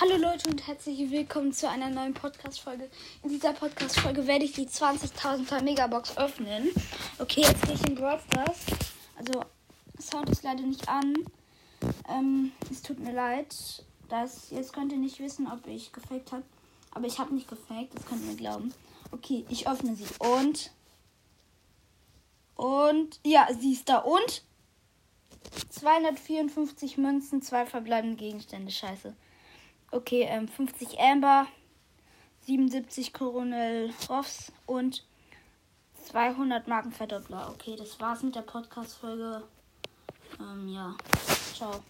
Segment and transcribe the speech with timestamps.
[0.00, 2.88] Hallo Leute und herzlich willkommen zu einer neuen Podcast-Folge.
[3.24, 6.70] In dieser Podcast-Folge werde ich die 20.000er Megabox öffnen.
[7.18, 8.58] Okay, jetzt gehe ich in Brawl Stars.
[9.16, 9.44] Also,
[10.00, 11.16] Sound ist leider nicht an.
[12.08, 13.52] Ähm, es tut mir leid.
[14.08, 16.44] Das, jetzt könnt ihr nicht wissen, ob ich gefaked habe.
[16.92, 18.72] Aber ich habe nicht gefaked, das könnt ihr mir glauben.
[19.10, 20.06] Okay, ich öffne sie.
[20.20, 20.70] Und.
[22.54, 23.18] Und.
[23.24, 23.98] Ja, sie ist da.
[23.98, 24.44] Und.
[25.70, 28.70] 254 Münzen, zwei verbleibende Gegenstände.
[28.70, 29.12] Scheiße.
[29.90, 31.46] Okay, ähm, 50 Amber,
[32.42, 35.04] 77 Coronel Roffs und
[36.04, 37.50] 200 Markenverdoppler.
[37.54, 39.42] Okay, das war's mit der Podcast-Folge.
[40.40, 40.94] Ähm, ja.
[41.54, 41.82] Ciao.